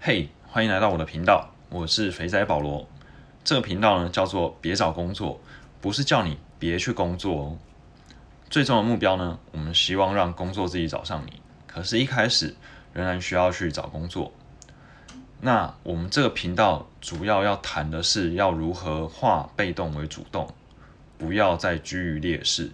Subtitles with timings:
[0.00, 2.86] 嘿，欢迎来到我的频道，我是肥仔保罗。
[3.42, 5.40] 这个频道呢叫做“别找工作”，
[5.82, 7.58] 不是叫你别去工作哦。
[8.48, 11.42] 最终的目标呢，我们希望让工作自己找上你。
[11.66, 12.54] 可是，一开始
[12.92, 14.32] 仍然需要去找工作。
[15.40, 20.48] 那我们这个频道主要要谈的是，要如何化被动为主动，
[21.18, 22.70] 不要再居于劣势。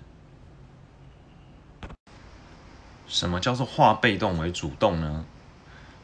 [3.06, 5.25] 什么叫做化被动为主动呢？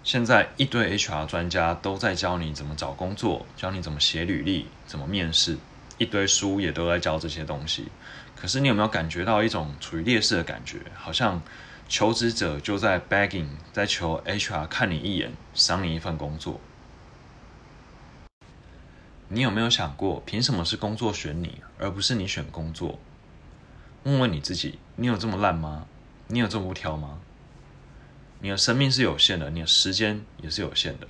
[0.03, 5.58] 现在一堆 HR 专家都在教你怎么找工作，教你怎么写履历，怎么面试，
[5.99, 7.89] 一堆书也都在教这些东西。
[8.35, 10.81] 可是你有没有感觉到一种处于劣势的感觉？
[10.94, 11.43] 好像
[11.86, 16.58] 求职者就在 begging，在求 HR 看你一眼，赏你一份工作。
[19.29, 22.99] 你有没有想过，凭什么是工作选你，而不是你选工作？
[24.05, 25.86] 问问你自己，你有这么烂吗？
[26.29, 27.19] 你有这么不挑吗？
[28.43, 31.07] 你的生命是有限的，你的时间也是有限的，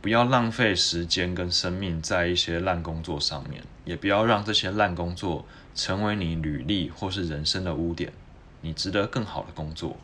[0.00, 8.12] 不要浪费时间跟生命在一些烂工作上面，也不要让这些烂工作成为你履历或是人生的污点。
[8.60, 9.96] 你值得更好的工作。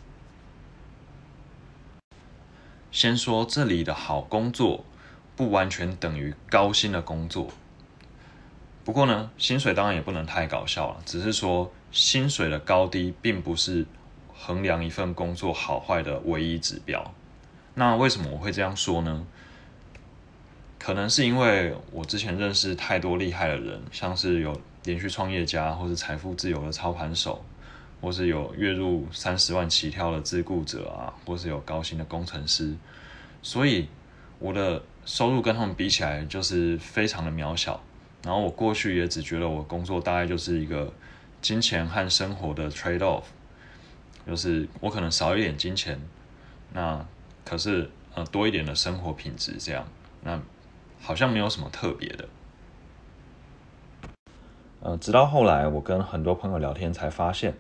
[2.91, 4.85] 先说这里的好工作，
[5.37, 7.53] 不完全等于高薪的工作。
[8.85, 13.87] 不过呢，薪水当然也不能太搞笑了，只是说薪水的高低，并不是。
[14.45, 17.15] 衡量一份工作好坏的唯一指标。
[17.75, 19.25] 那为什么我会这样说呢？
[20.81, 27.45] 可能是因为我之前认识太多厉害的人，像是有连续创业家，或是财富自由的操盘手，
[28.01, 32.75] 或是有月入三十万起跳的自雇者啊，或是有高薪的工程师。
[33.43, 33.89] 所以
[34.41, 37.81] 我的收入跟他们比起来，就是非常的渺小。
[38.25, 40.93] 然后我过去也只觉得我工作大概就是一个
[41.41, 43.23] 金钱和生活的 trade off。
[44.27, 46.01] 就是我可能少一点金钱，
[46.73, 47.05] 那
[47.45, 49.85] 可是呃多一点的生活品质，这样
[50.23, 50.41] 那
[51.01, 52.29] 好像没有什么特别的。
[54.81, 57.55] 呃，直到后来我跟很多朋友聊天，才发现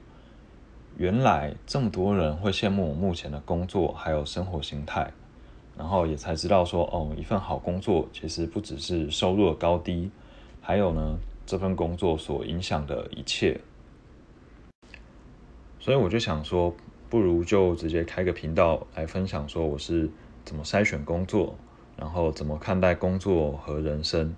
[0.96, 5.12] 原来这么多人会羡慕我目前的工作还有生活形态，
[5.76, 10.10] 然后也才知道说哦，一份好工作其实不只是收入的高低，
[10.60, 13.60] 还有呢这份工作所影响的一切。
[15.82, 16.72] 所以我就想说，
[17.10, 20.08] 不如就直接开个频道来分享，说我是
[20.44, 21.56] 怎么筛选工作，
[21.96, 24.32] 然后怎么看待工作和人生。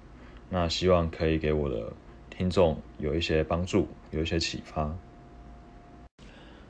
[0.49, 1.93] 那希望可以给我的
[2.31, 4.91] 听众有一些帮助，有一些启发。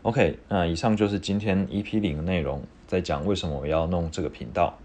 [0.03, 4.77] OK，那以上就是今天 EP 零的内容，在讲为什么我要弄这个频道。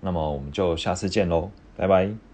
[0.00, 2.25] 那么我们就下次见喽，拜拜。